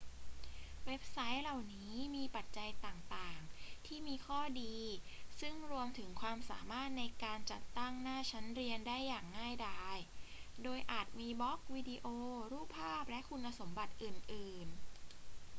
[0.85, 4.75] เว็บไซต์เหล่านี้มีปัจจัยต่าง ๆ ที่มีข้อดี
[5.41, 9.97] ซึ่งรวมถึงความสามารถในการจัดตั้งหน้าชั้นเรียนได้อย่างง่ายดาย
[10.63, 12.05] โดยอาจมีบล็อก วิดีโอ
[12.51, 14.77] รูปภาพ และคุณสมบัติอื่น ๆ